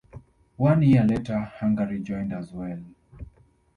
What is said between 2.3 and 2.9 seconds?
as well.